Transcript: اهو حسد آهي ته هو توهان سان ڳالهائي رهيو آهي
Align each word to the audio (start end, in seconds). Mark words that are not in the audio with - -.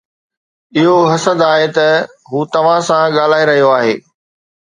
اهو 0.77 0.95
حسد 1.11 1.39
آهي 1.51 1.67
ته 1.77 1.87
هو 2.29 2.39
توهان 2.53 2.81
سان 2.87 3.05
ڳالهائي 3.17 3.45
رهيو 3.49 3.69
آهي 3.79 3.95